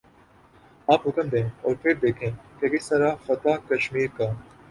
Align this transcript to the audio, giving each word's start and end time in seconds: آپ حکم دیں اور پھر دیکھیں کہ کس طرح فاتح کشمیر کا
آپ 0.87 1.07
حکم 1.07 1.27
دیں 1.27 1.43
اور 1.61 1.75
پھر 1.81 1.93
دیکھیں 2.01 2.29
کہ 2.59 2.67
کس 2.67 2.89
طرح 2.89 3.13
فاتح 3.25 3.67
کشمیر 3.67 4.07
کا 4.17 4.31